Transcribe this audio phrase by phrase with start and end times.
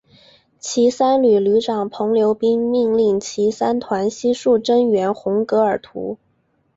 [0.57, 6.17] 骑三旅旅长彭毓斌命令骑三团悉数增援红格尔图。